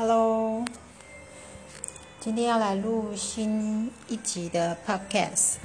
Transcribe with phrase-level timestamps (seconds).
[0.00, 0.64] Hello，
[2.20, 5.56] 今天要来录新一集的 Podcast。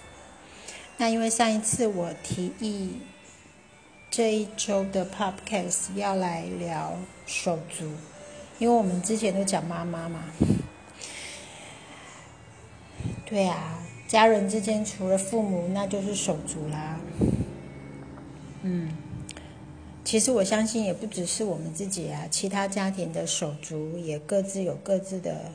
[0.98, 2.98] 那因为上一次我提议
[4.10, 6.98] 这一周的 Podcast 要来聊
[7.28, 7.92] 手足，
[8.58, 10.24] 因为我们之前都讲妈妈嘛。
[13.28, 13.78] 对啊，
[14.08, 17.00] 家人之间除了父母，那就是手足啦。
[18.64, 18.98] 嗯。
[20.14, 25.52] 其实我相信，也不只是我们自己啊，其他家庭的手足也各自有各自的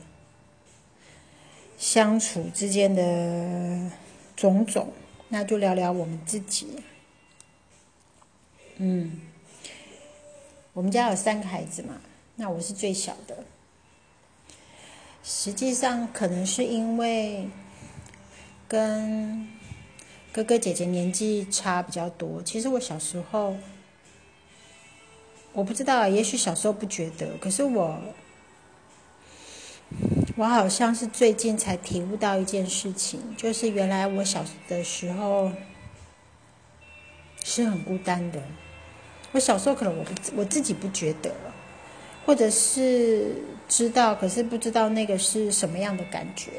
[1.77, 3.89] 相处之间的
[4.35, 4.91] 种种。
[5.29, 6.67] 那就聊聊我们自己。
[8.75, 9.21] 嗯，
[10.73, 12.01] 我们家有三个孩子嘛，
[12.35, 13.45] 那我是最小的。
[15.23, 17.47] 实际上，可能是因为
[18.67, 19.47] 跟
[20.33, 22.43] 哥哥姐姐年纪差比较多。
[22.43, 23.55] 其实我小时候。
[25.53, 27.99] 我不知道，也许小时候不觉得，可是我，
[30.37, 35.51] 我好像是最近才体悟到一件事情，就是原来我小的时候
[37.43, 38.41] 是很孤单的。
[39.31, 41.33] 我小时候可能我不我自己不觉得，
[42.25, 43.35] 或者是
[43.67, 46.51] 知道，可是不知道那个是什么样的感觉。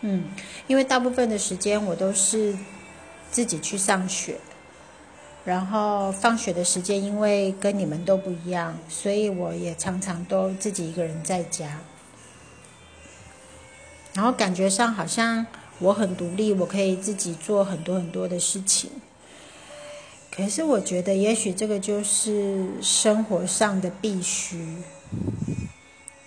[0.00, 0.30] 嗯，
[0.68, 2.56] 因为大部分的时间我都是
[3.30, 4.38] 自己去上学。
[5.44, 11.80] 然后放学的时间，因为跟你们都不一样，所以我也常常都自己一个人在家。
[14.12, 15.46] 然后感觉上好像
[15.78, 18.90] 我很独立，我可以自己做很多很多的事情。
[20.30, 24.76] 可是我觉得，也许这个就是生活上的必须。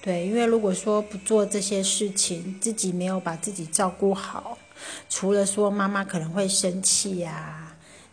[0.02, 4.58] 对，因为如果说不做这些事情，自己没有把自己照顾好，
[5.10, 7.63] 除了说妈妈可能会生气呀。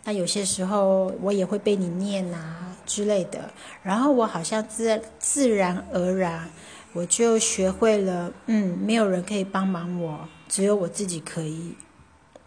[0.03, 3.51] 那有些时候我也会被你念啊之类的，
[3.83, 6.49] 然后我好像自自然而然，
[6.93, 11.75] 我就学会了，嗯，没有人可以帮忙我，只有我自己可以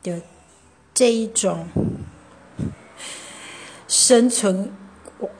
[0.03, 0.21] 的
[0.93, 1.69] 这一种
[3.87, 4.73] 生存，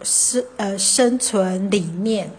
[0.05, 2.31] 生呃生存理念，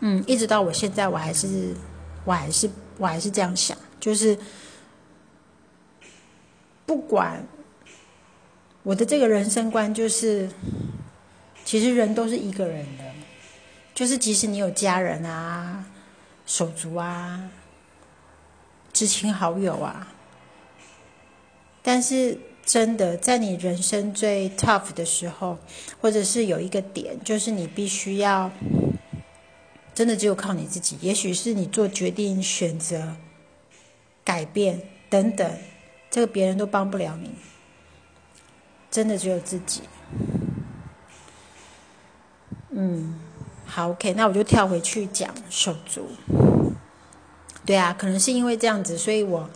[0.00, 1.74] 嗯，一直到我现在，我还是
[2.24, 2.68] 我还是
[2.98, 4.36] 我还是这样想，就是
[6.84, 7.46] 不管。
[8.84, 10.50] 我的这个人生观就是，
[11.64, 13.04] 其实人都是一个人的，
[13.94, 15.84] 就是即使你有家人啊、
[16.46, 17.48] 手足啊、
[18.92, 20.08] 知亲好友啊，
[21.80, 25.58] 但是真的在你人生最 tough 的时候，
[26.00, 28.50] 或者是有一个点，就是你必须要
[29.94, 33.14] 真的只有靠你自己，也许是你做决定、选择、
[34.24, 35.58] 改变等等，
[36.10, 37.30] 这个别人都帮不了你。
[38.92, 39.82] 真的只有自己。
[42.68, 43.18] 嗯，
[43.66, 46.08] 好，OK，那我就跳回去讲手足。
[47.64, 49.48] 对啊，可能是因为这样子，所以我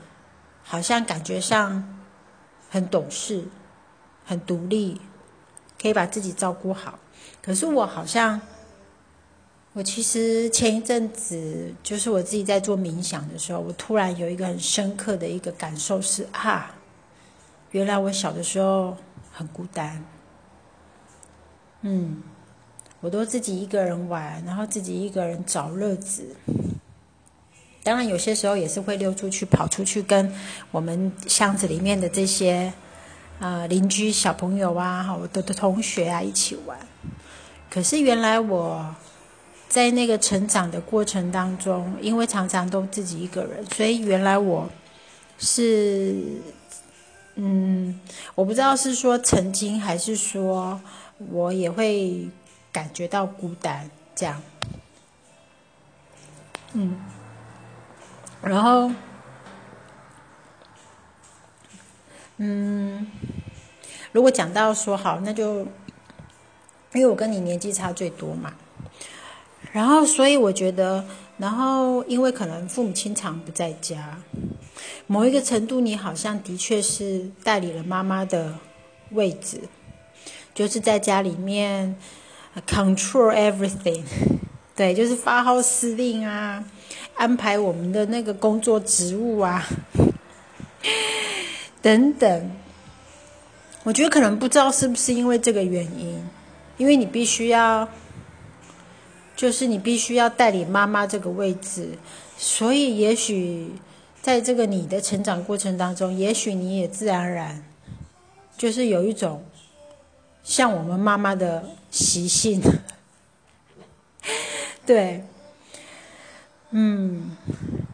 [0.63, 1.87] 好像感觉上
[2.71, 3.45] 很懂事、
[4.25, 5.01] 很独立，
[5.81, 6.99] 可以把自己照顾好。
[7.43, 8.41] 可是我好像，
[9.75, 16.75] 我其实前一阵子就是我自己在做冥想的时候，我突然有一个很深刻的一个感受是啊，
[17.73, 18.97] 原来我小的时候。
[19.39, 20.03] 很孤单，
[21.83, 22.23] 嗯，
[23.01, 26.35] 我都自己一个人玩，然后自己一个人找乐子。
[27.83, 30.33] 当然，有些时候也是会溜出去、跑出去，跟
[30.71, 32.73] 我们巷子里面的这些
[33.39, 36.79] 啊邻居小朋友啊、我的的同学啊一起玩。
[37.71, 38.97] 可是原来我
[39.69, 44.67] 在那个成长的过程当中，因为常常都自己一个人，所以原来我
[45.39, 46.41] 是。
[47.37, 48.01] 嗯，
[48.35, 50.81] 我不知道是说曾经还是说
[51.19, 52.29] 我也会
[52.73, 54.43] 感觉到孤单这样。
[56.73, 56.97] 嗯，
[58.43, 58.91] 然后，
[62.39, 63.07] 嗯，
[64.13, 65.61] 如果讲到说好，那就
[66.93, 68.55] 因为我跟你年纪差最多嘛，
[69.77, 71.05] 然后所以我觉得，
[71.37, 74.17] 然后因为可能父母亲常不在家。
[75.07, 78.55] 某一个程度，你好像的确是代理了妈妈的
[79.11, 79.61] 位置，
[80.55, 81.95] 就是在家里面
[82.67, 84.03] control everything，
[84.75, 86.65] 对，就是发号施令啊，
[87.15, 89.63] 安排我们的那个工作职务啊，
[91.83, 92.51] 等等。
[93.85, 96.19] 我觉得可能不知道是不是因为这个原因，
[96.79, 97.87] 因为你必须要，
[99.37, 101.91] 就是你必须要代理妈妈这个位置，
[102.37, 103.71] 所以也许。
[104.23, 107.63] 在这个你的成长过程当中，也许你也自然而然，
[108.59, 109.45] 就是有一种
[110.43, 112.61] 像我们妈妈的习性，
[114.85, 115.23] 对，
[116.71, 117.37] 嗯，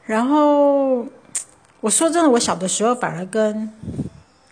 [0.07, 1.07] 然后
[1.83, 3.71] 我说真的，我小的时候反而跟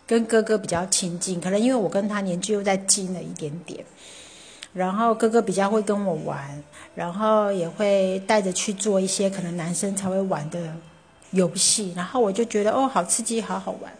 [0.06, 3.82] 跟哥哥比较亲近，可能因为我跟他年纪又再近了一点点。
[4.72, 6.62] 然后哥哥比较会跟我玩，
[6.94, 10.76] 然后也会带着去做一些可能男生才会玩的
[11.32, 13.92] 游戏，然后我就觉得哦，好刺激，好好玩。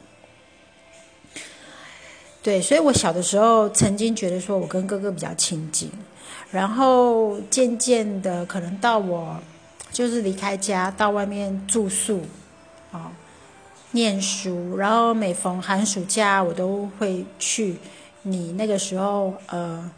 [2.41, 5.91] 对，所以我小的时候曾经觉得说我跟哥哥比较亲近，
[6.53, 9.37] 然后渐渐的可能到我
[9.91, 12.23] 就是离开家到外面住宿，
[12.93, 13.11] 啊，
[13.91, 17.77] 念书，然后每逢寒暑假我都会去
[18.23, 19.91] 你那个时候呃。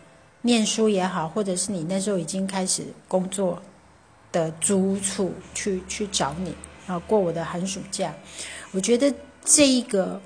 [0.42, 3.62] 念书也好，或者是你那时候已经开始工作
[4.30, 6.54] 的租处去去找你，
[6.86, 8.12] 然后过我的寒暑假，
[8.72, 10.20] 我觉得这一个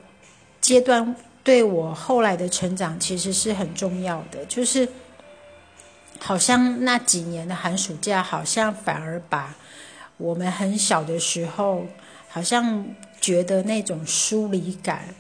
[0.61, 1.15] 阶段
[1.45, 4.89] 对我后来的成长其实是很重要的，就是
[6.19, 9.55] 好像那几年的寒暑假，好像反而把
[10.17, 11.87] 我们很小的时候，
[12.29, 12.87] 好像
[13.21, 15.15] 觉得那种疏离感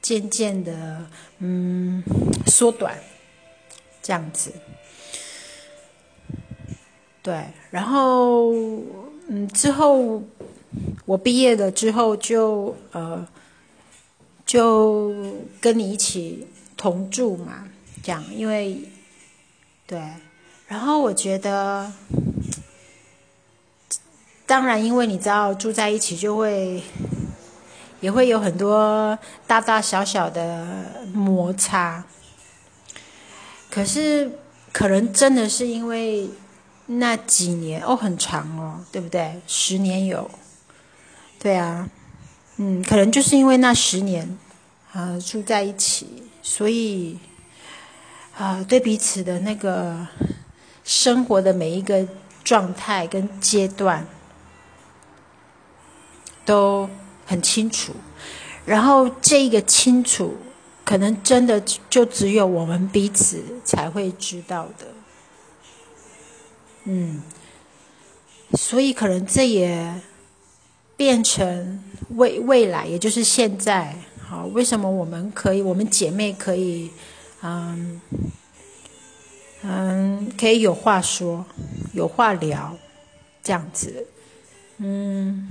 [0.00, 1.04] 渐渐的
[1.40, 2.02] 嗯
[2.46, 2.96] 缩短。
[4.06, 4.52] 这样子，
[7.22, 8.52] 对，然后
[9.26, 10.22] 嗯，之后
[11.06, 13.26] 我毕业了之后，就呃，
[14.46, 15.12] 就
[15.60, 17.66] 跟你一起同住嘛，
[18.00, 18.80] 这样，因为
[19.88, 20.00] 对，
[20.68, 21.92] 然后我觉得，
[24.46, 26.80] 当然，因为你知道住在一起，就会
[27.98, 29.18] 也会有很多
[29.48, 32.04] 大大小小的摩擦。
[33.76, 34.32] 可是，
[34.72, 36.30] 可能真的是因为
[36.86, 39.38] 那几年哦，很长哦，对不对？
[39.46, 40.30] 十年有，
[41.38, 41.86] 对啊，
[42.56, 44.38] 嗯，可能就是因为那十年
[44.94, 47.18] 啊住在一起，所以
[48.38, 50.08] 啊对彼此的那个
[50.82, 52.08] 生活的每一个
[52.42, 54.06] 状态跟阶段
[56.46, 56.88] 都
[57.26, 57.92] 很清楚，
[58.64, 60.34] 然后这个清楚。
[60.86, 61.60] 可能真的
[61.90, 64.86] 就只有我们彼此才会知道的，
[66.84, 67.20] 嗯，
[68.52, 70.00] 所以可能这也
[70.96, 76.92] 变成未未来，也就是现在，好，为什么我们可以，我们姐妹可以，
[77.42, 78.00] 嗯
[79.62, 81.44] 嗯，可以有话说，
[81.94, 82.78] 有话聊，
[83.42, 84.06] 这样子。
[84.78, 85.48] 嗯，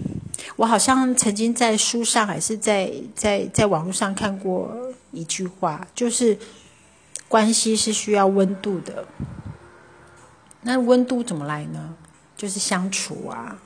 [0.55, 6.37] 我好像曾经在书上还是在在在网络上看过一句话，就是
[7.27, 9.07] 关系是需要温度的。
[10.61, 11.95] 那温度怎么来呢？
[12.37, 13.57] 就是相处啊，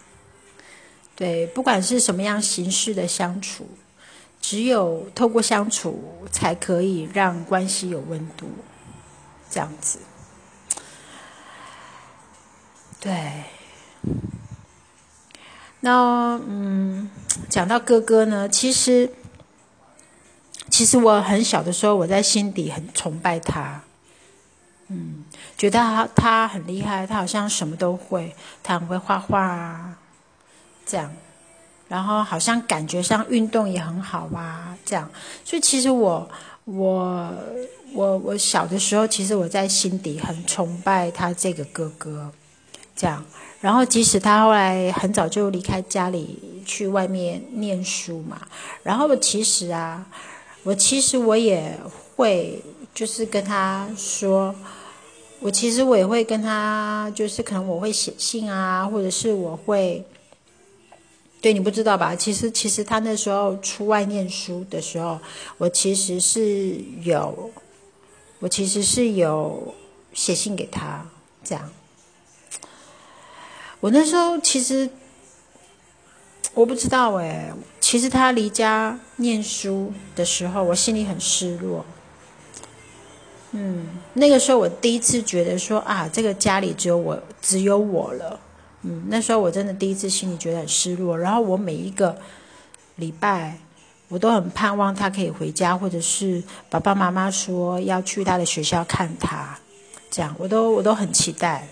[1.15, 3.67] 对，不管是什么样形式的相处，
[4.39, 6.01] 只有透过相处，
[6.31, 8.47] 才可以让关系有温度，
[9.50, 10.00] 这样子，
[13.01, 13.44] 对。
[15.81, 17.09] 那嗯，
[17.47, 19.09] 讲到哥哥呢，其实
[20.69, 23.81] 其实我很小的时候，我在心底很崇拜他，
[24.89, 25.23] 嗯，
[25.57, 29.97] 觉得他他很厉害，他好像什么都会，他很会画画啊，
[30.85, 31.13] 这样，
[31.87, 35.09] 然后好像感觉上运动也很好啊，这样，
[35.45, 36.29] 所以其实我
[36.65, 37.33] 我
[37.93, 42.31] 我我小的时候，其实我在心底很崇拜他这个哥哥，
[42.95, 43.23] 这样。
[43.61, 48.47] 然后，即使他后来很早就离开家里去外面念书嘛，
[48.83, 50.06] 然后其实啊，
[50.63, 51.78] 我其实我也
[52.16, 52.63] 会
[52.95, 54.56] 就是跟他说，
[55.42, 60.06] 我其实我也会跟他，就是可能我会写信啊，或者是我会，
[61.42, 62.16] 对你不知道吧？
[62.16, 65.19] 其实其实他那时候出外念书的时候，
[65.57, 67.51] 我其实是有，
[68.39, 69.75] 我其实是有
[70.13, 71.06] 写信给他
[71.44, 71.69] 这样。
[73.80, 74.90] 我那时候其实
[76.54, 81.86] 我不知道哎，其实他离家念书的时候，我心里很失落。
[83.52, 88.40] 嗯，那个时候我第一次觉得说啊，这个家里只有我，只有我了。
[88.81, 91.18] 嗯，那时候我真的第一次心里觉得很失落。
[91.18, 92.16] 然后我每一个
[92.95, 93.57] 礼拜，
[94.07, 99.57] 我都很盼望他可以回家，或者是爸爸妈妈说要去他的学校看他，
[100.12, 101.68] 这样我都我都很期待。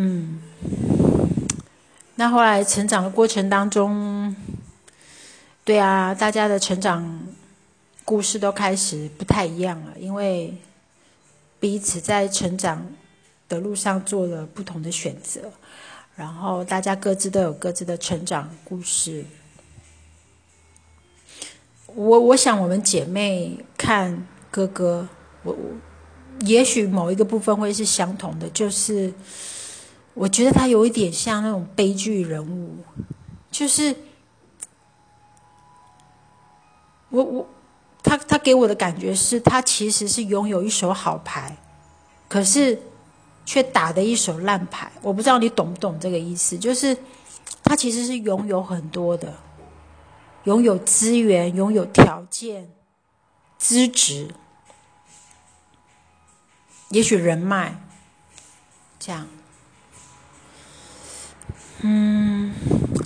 [0.00, 0.38] 嗯，
[2.14, 4.36] 那后来成长的过程当中，
[5.64, 7.26] 对啊，大家的成长
[8.04, 10.54] 故事都开始不太一样了，因为
[11.58, 12.86] 彼此在成长
[13.48, 15.50] 的路上做了不同的选择，
[16.14, 19.24] 然后大家各自都有各自的成长故事。
[21.88, 25.08] 我我想，我们姐妹看哥哥，
[25.42, 25.58] 我我
[26.46, 29.12] 也许某一个部分会是相同的，就是
[30.18, 32.78] 我觉得他有一点像那种悲剧人物，
[33.52, 33.94] 就是
[37.08, 37.48] 我我
[38.02, 41.56] 他他给我的感觉是他其实是拥有一手好牌，
[42.28, 42.82] 可是
[43.46, 44.90] 却打的一手烂牌。
[45.02, 46.96] 我不知道你懂不懂这个意思，就是
[47.62, 49.32] 他其实是拥有很多的，
[50.44, 52.68] 拥有资源，拥有条件，
[53.56, 54.34] 资质。
[56.90, 57.80] 也许人脉，
[58.98, 59.28] 这样，
[61.82, 62.52] 嗯，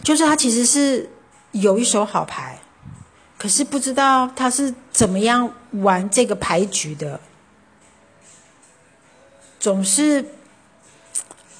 [0.02, 1.09] 就是他其实是
[1.52, 2.59] 有一手好牌，
[3.38, 7.21] 可是不知道他是怎么样玩这个牌局的，
[9.61, 10.25] 总是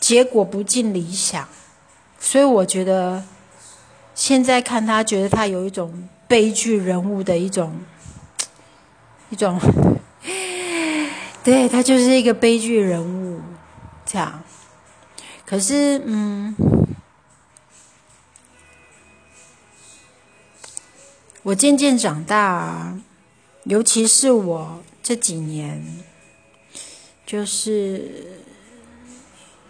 [0.01, 1.49] 结果不尽理想，
[2.19, 3.23] 所以我觉得
[4.15, 7.81] 现在看他，觉得他有一种悲剧人物的一种
[9.31, 9.61] 一种。
[11.45, 13.41] 对他就是一个悲剧人物，
[14.07, 14.41] 这样。
[15.45, 16.55] 可是，嗯，
[21.43, 22.99] 我渐渐长大，
[23.65, 25.85] 尤其是我这几年，
[27.27, 28.41] 就是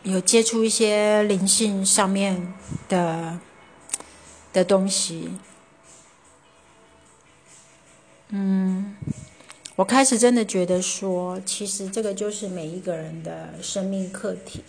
[0.03, 2.53] 有接触一些灵性上面
[2.89, 3.41] 的
[4.53, 5.31] 的东西，
[8.29, 8.97] 嗯。
[9.75, 14.63] 我开始真的觉得说，其实这个就是每一个人的生命课题。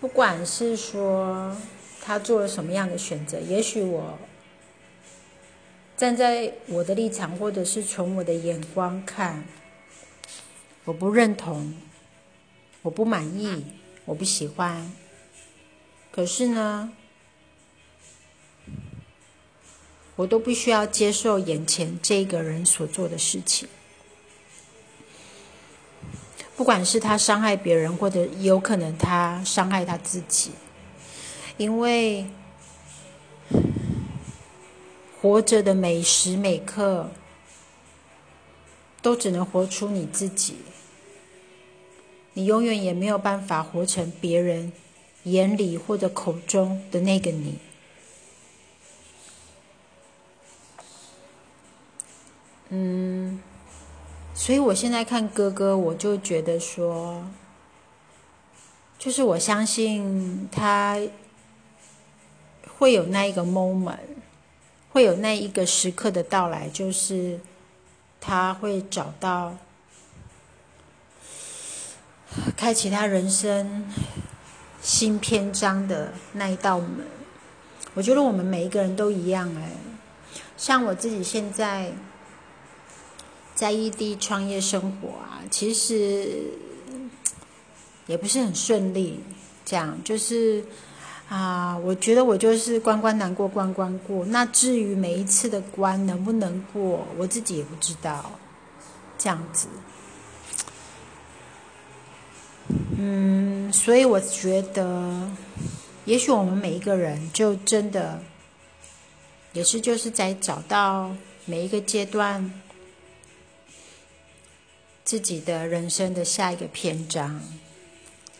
[0.00, 1.56] 不管是说
[2.06, 4.16] 他做了什么样的选择，也许我
[5.96, 9.44] 站在我的立场，或者是从我的眼光看，
[10.84, 11.74] 我不认同，
[12.82, 13.64] 我不满意，
[14.04, 14.92] 我不喜欢。
[16.12, 16.92] 可是呢？
[20.14, 23.68] 我都必须要接受眼前这个人所做的事情，
[26.56, 30.52] 不管是他伤害别人，或者有可能他伤害他自己，
[31.56, 32.26] 因为
[35.20, 37.08] 活着的每时每刻
[39.00, 40.56] 都只能活出你自己，
[42.34, 44.72] 你永远也没有办法活成别人
[45.24, 47.58] 眼里或者口中的那个你。
[52.68, 53.40] 嗯，
[54.34, 57.24] 所以我现在看哥哥，我就觉得说，
[58.98, 60.98] 就是我相信他
[62.78, 63.98] 会有那一个 moment，
[64.90, 67.40] 会有那一个时刻的到来，就是
[68.20, 69.56] 他会找到
[72.56, 73.84] 开启他人生
[74.80, 77.06] 新篇章的那一道门。
[77.94, 79.72] 我觉得我们每一个人都一样哎，
[80.56, 81.92] 像我自己现在。
[83.54, 86.42] 在异地创业生活啊，其实
[88.06, 89.24] 也不是很顺利。
[89.64, 90.62] 这样就是
[91.28, 94.24] 啊，我觉得我就是关关难过关关过。
[94.26, 98.32] 那至于每一次的关能不能过，我自己也不知道。
[99.18, 99.66] 这样子，
[102.98, 105.30] 嗯，所以我觉得，
[106.04, 108.20] 也许我们每一个人就真的
[109.54, 111.16] 也是就是在找到
[111.46, 112.52] 每一个阶段。
[115.02, 117.40] 自己的人生的下一个篇章，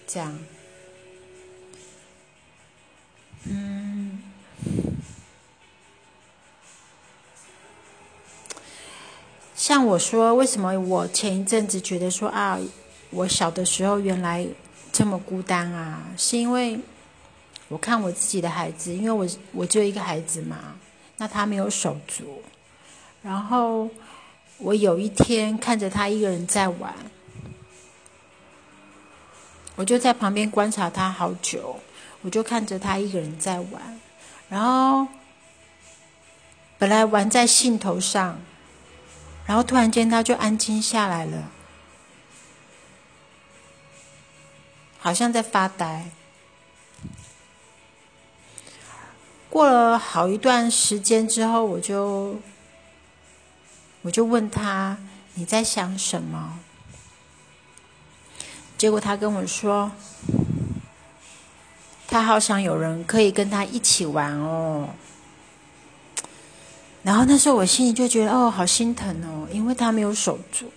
[0.05, 0.37] 这样，
[3.45, 4.19] 嗯，
[9.55, 12.59] 像我说，为什么我前一阵子觉得说啊，
[13.11, 14.47] 我小的时候原来
[14.93, 16.03] 这么孤单啊？
[16.17, 16.81] 是因为
[17.69, 20.77] 我看我自己的孩子，因为我我只有一个孩子嘛，
[21.19, 22.43] 那他没有手足，
[23.23, 23.89] 然后。
[24.59, 26.95] 我有一天看着他一个人在玩，
[29.75, 31.79] 我就在旁边观察他好久。
[32.27, 34.01] 我就看着他一个人在玩，
[34.49, 35.07] 然后
[36.77, 38.41] 本来玩在兴头上，
[39.47, 41.49] 然后突然间他就安静下来了，
[44.99, 46.11] 好像在发呆。
[49.49, 52.41] 过了好一段时间之后，我就。
[54.03, 54.99] 我就问他
[55.35, 56.61] 你在想什么？
[58.77, 59.91] 结果他跟我说，
[62.09, 64.89] 他好想有人可以跟他一起玩哦。
[67.03, 70.73] 然后那时候我心里就觉得哦，好心疼哦，因为他没有手足。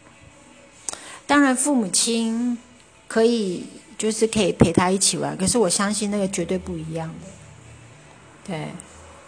[1.26, 2.58] 当然父母亲
[3.08, 3.66] 可以
[3.98, 7.28] 就是可以陪他一起玩，可是我相信那个绝对不一样的。
[8.46, 8.68] 对，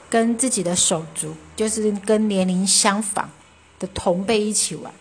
[0.10, 3.30] 跟自己的手足就是跟年龄相仿。
[3.80, 4.94] 的同辈一起玩，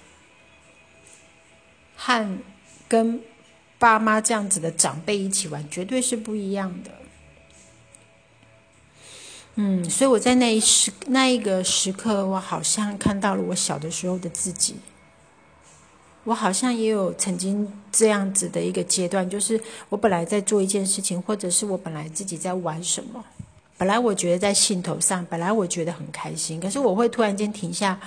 [1.99, 2.39] 和
[2.89, 3.21] 跟
[3.81, 6.91] 爸妈这样子的长辈一起玩，绝对是不一样的。
[9.57, 14.77] 嗯，所以我在那一时那一个时刻，我好像看到了我小的时候的自己。
[16.25, 19.59] 我好像也有曾经这样子的一个阶段，就是
[19.89, 23.25] 我本来在做一件事情，或者是我本来自己在玩什么，
[23.79, 27.99] 本来我觉得在兴头上，本来我觉得很开心，可是我会突然间停下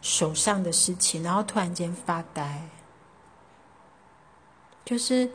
[0.00, 2.62] 手上的事情，然后突然间发呆，
[4.86, 5.28] 就是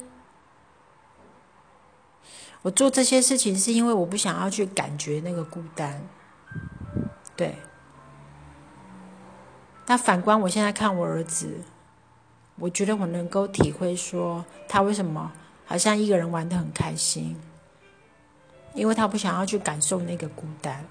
[2.64, 6.02] 我做这些事情是因为我不想要去感觉那个孤单，
[7.36, 7.56] 对。
[9.86, 11.60] 那反观我现在看我儿子。
[12.58, 15.32] 我觉得我能够体会说他为什么
[15.66, 17.36] 好像一个人玩的很开心，
[18.76, 20.86] 因为他不想要去感受那个孤单。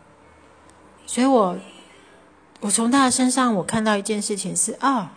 [1.06, 1.56] 所以我
[2.58, 5.12] 我从他的身上我看到一件事情是啊，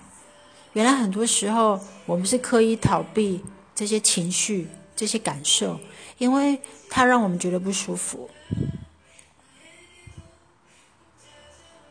[0.74, 5.80] 原来很多时候我们是刻意逃避这些情绪、这些感受，
[6.18, 8.30] 因为它让我们觉得不舒服。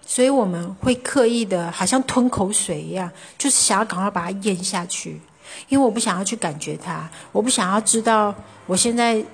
[0.04, 5.20] 所以我们会刻意的，好像吞口水一样，就是想要赶快把它咽下去，
[5.68, 8.34] 因为我不想要去感觉它，我不想要知道
[8.66, 9.24] 我现在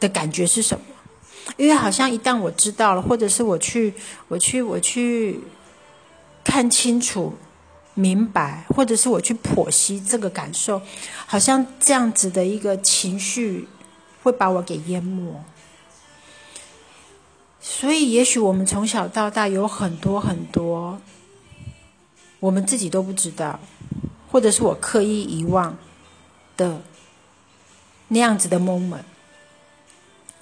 [0.00, 0.84] 的感觉是什么，
[1.58, 3.92] 因为好像一旦我知道了，或者是我去，
[4.28, 5.38] 我去，我去
[6.42, 7.34] 看清楚、
[7.98, 10.80] 明白，或者是我去剖析这个感受，
[11.26, 13.66] 好像这样子的一个情绪
[14.22, 15.42] 会把我给淹没。
[17.60, 21.00] 所以，也许我们从小到大有很多很多，
[22.38, 23.58] 我们自己都不知道，
[24.30, 25.76] 或者是我刻意遗忘
[26.56, 26.80] 的
[28.06, 29.02] 那样子的 moment，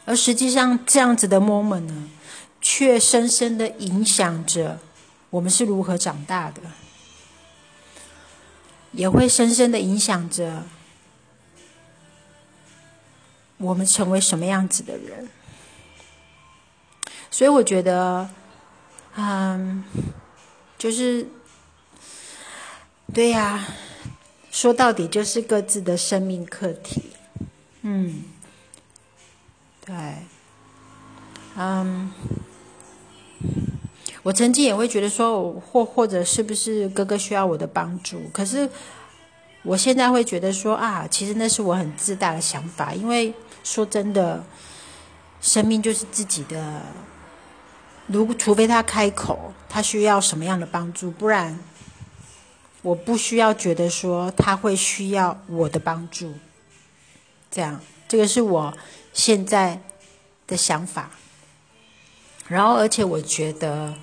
[0.05, 2.11] 而实际上这样子的 moment 呢，
[2.61, 4.79] 却深深的影响着
[5.31, 6.61] 我们是如何长大的，
[8.93, 10.65] 也会深深的影响着
[13.59, 15.29] 我们成为什么样子的人。
[17.31, 18.29] 所以我觉得，
[19.17, 19.85] 嗯，
[20.79, 21.29] 就是，
[23.13, 23.67] 对呀，
[24.51, 27.13] 说到底就是各自的生命课题，
[27.83, 28.25] 嗯，
[29.85, 29.95] 对，
[31.57, 32.11] 嗯，
[34.27, 38.21] 我曾经也会觉得说，或或者是不是哥哥需要我的帮助？
[38.33, 38.69] 可是
[39.63, 44.45] 我现在会觉得说啊，其实那是我很自大的想法，因为说真的，
[45.41, 46.83] 生命就是自己的。
[48.09, 51.57] 如除非他开口，他需要什么样的帮助，不然
[52.83, 56.35] 我不需要觉得说他会需要我的帮助。
[57.49, 58.75] 这样，这个是我
[59.13, 59.81] 现在
[60.49, 61.11] 的想法。
[62.49, 63.95] 然后，而且我觉得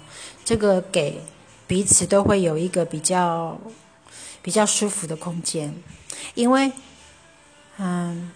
[0.44, 1.22] 这个给
[1.68, 3.60] 彼此都会有一个比较
[4.42, 5.74] 比较舒服的空间，
[6.36, 6.72] 因为，
[7.78, 8.32] 嗯。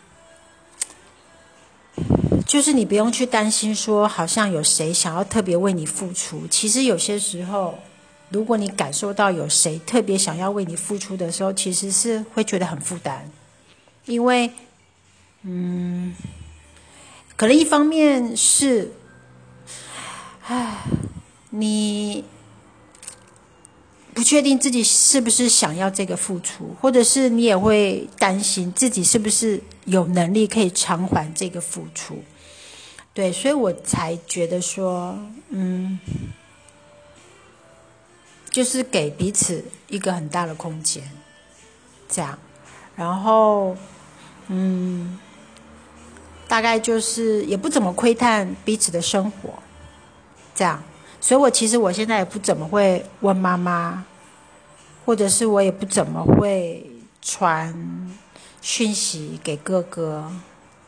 [2.45, 6.47] 就是你不用去担心说，好像有谁想要特别为你付出。
[6.47, 7.77] 其实有些时候，
[8.29, 13.29] 如果你感受到有谁特别想要为你付出的时候，其实是会觉得很负担。
[14.05, 14.49] 因为，
[15.41, 16.15] 嗯，
[17.35, 18.93] 可能一方面是，
[20.45, 20.83] 唉，
[21.49, 22.23] 你
[24.13, 32.23] 不确定自己是不是想要这个付出，或者是你也会担心自己是不是有能力可以偿还这个付出。
[33.13, 35.17] 对，所以我才觉得说，
[35.49, 35.99] 嗯，
[38.51, 41.03] 就是给彼此一个很大的空间，
[42.07, 42.37] 这样，
[42.95, 43.75] 然后，
[44.49, 45.17] 嗯，
[46.47, 49.49] 大概就是也不怎么窥探彼此的生活，
[50.53, 50.83] 这样，
[51.19, 54.05] 所以我其实我现在也不怎么会问妈妈，
[55.05, 56.89] 或者是我也不怎么会
[57.21, 58.11] 传
[58.61, 60.31] 讯息给哥哥。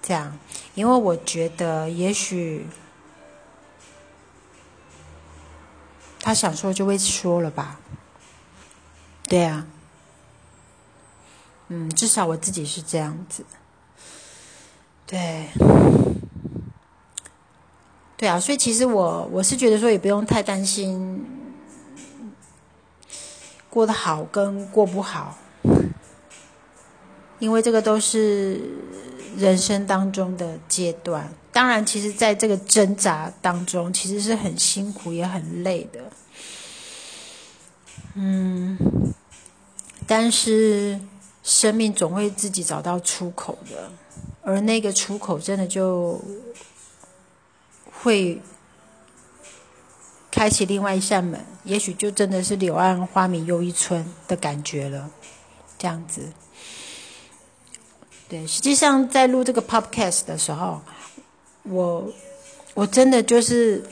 [0.02, 0.40] 这样，
[0.76, 2.66] 因为我觉得也许
[6.22, 7.80] 他想说就会说了吧，
[9.24, 9.68] 对啊，
[11.68, 13.46] 嗯，至少我自己是这样子，
[15.06, 15.50] 对，
[18.20, 21.26] 对啊，所以其实我我是觉得说也不用太担心
[23.70, 25.38] 过得好跟过不好，
[27.40, 28.60] 因为这个都是。
[29.38, 36.00] 人生当中的阶段，当然，其实在这个挣扎当中，其实是很辛苦也很累的。
[38.16, 38.76] 嗯，
[40.08, 41.00] 但是
[41.44, 43.92] 生命总会自己找到出口的，
[44.42, 46.20] 而那个出口真的就
[48.02, 48.42] 会
[50.32, 55.10] 开启另外一扇门，也许就真的是柳暗花明又一村的感觉了，
[55.78, 56.32] 这样子。
[58.30, 60.80] 对，实际上在录这个 podcast 的时候，
[61.64, 62.14] 我
[62.76, 63.84] 我真的就是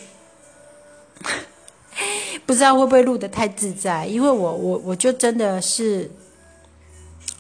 [2.46, 6.10] 不知道会不会录的太自在，因为我我我就真的是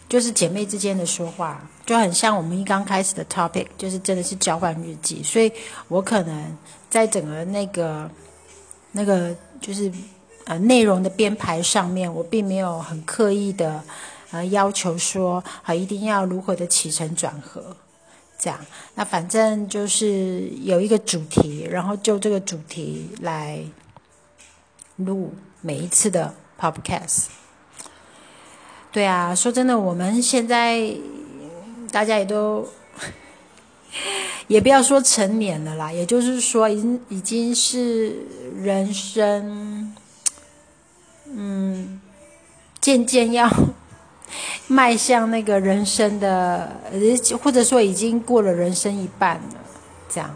[0.10, 5.52] 就是姐妹之间的说话，就很像我们一刚开始的 topic，就是真的是交换日记，所以
[5.88, 6.58] 我可能
[6.90, 8.10] 在整个那个
[8.92, 9.92] 那个就是
[10.46, 13.84] 呃内容的编排上面，我并没有很刻意的。
[14.30, 17.78] 呃，要求说啊，一定要如何的起承转合，
[18.38, 18.60] 这样。
[18.94, 23.64] 那反正就是有一个主题，然后就这个主题来
[24.98, 27.28] 录每一次的 podcast。
[28.98, 30.92] 对啊，说真的，我们现在
[31.92, 32.68] 大家也都
[34.48, 38.16] 也不要说成年了啦，也就是说，已经已经是
[38.56, 39.96] 人生，
[41.28, 42.02] 嗯，
[42.82, 43.48] 渐渐要。
[44.66, 46.82] 迈向那个人生的，
[47.44, 49.56] 或者说已经过了人生一半了，
[50.10, 50.36] 这样。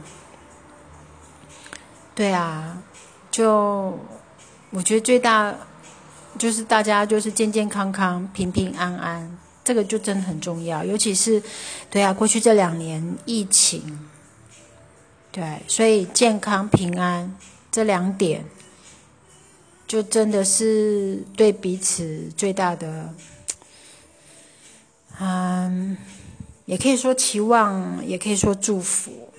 [2.14, 2.78] 对啊，
[3.32, 3.98] 就
[4.70, 5.52] 我觉得最大
[6.38, 10.84] 就是大家就是健健康康、平平安安，这个就真的很重要。
[10.84, 11.42] 尤其是
[11.90, 14.10] 对啊，过去这两年疫情，
[15.32, 17.36] 对，所以健康平安
[17.72, 18.46] 这两点，
[19.86, 23.14] 就真的是对彼此最大的。
[25.20, 25.96] 嗯，
[26.66, 29.30] 也可以说期望，也可以说祝福，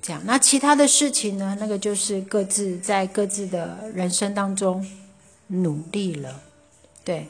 [0.00, 0.22] 这样。
[0.24, 1.54] 那其他的事情呢？
[1.60, 4.86] 那个就是各自在各自的人生当中
[5.48, 6.40] 努力了，
[7.04, 7.26] 对。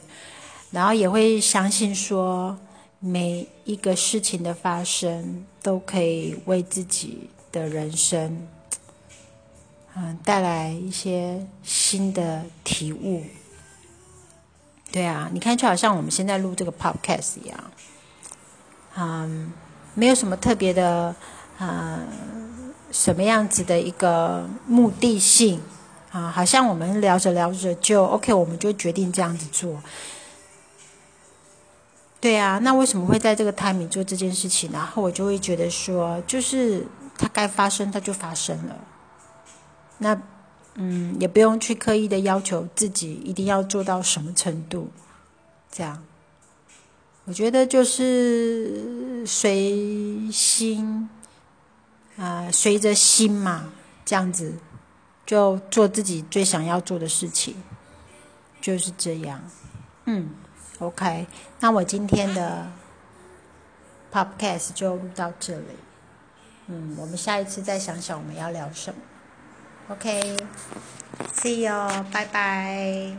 [0.71, 2.57] 然后也会相信说，
[2.99, 8.47] 每一个事情的发生都可以为自己的人生，
[9.95, 13.23] 嗯，带来一些新的体悟。
[14.91, 17.71] 对啊，你看，就好像我们现在录这个 podcast 一样。
[18.95, 19.53] 嗯，
[19.95, 21.15] 没有什么特别的，
[21.57, 21.99] 呃，
[22.91, 25.61] 什么样子的一个目的性
[26.11, 26.31] 啊？
[26.31, 29.81] 好像我们聊着聊着就 OK，我们就决定这样子做。
[32.21, 34.69] 对啊，那为什么会在这个 timing 做这件事情？
[34.73, 36.85] 然后我就会觉得说，就是
[37.17, 38.75] 它该发生，它就发生了。
[39.99, 40.21] 那
[40.75, 44.89] 嗯，也不用去刻意的要求自己一定要做到什么程度，
[45.71, 46.03] 这样。
[47.25, 51.09] 我觉得就是随心，
[52.17, 53.71] 啊，随着心嘛，
[54.03, 54.55] 这样子
[55.29, 57.55] 就做自己最想要做的事情，
[58.59, 59.39] 就是这样。
[60.05, 60.31] 嗯
[60.79, 61.27] ，OK，
[61.59, 62.65] 那我今天的
[64.11, 65.77] Podcast 就录到这里。
[66.65, 68.99] 嗯，我们下一次再想想我们要聊什么。
[69.89, 73.15] OK，See you，拜拜。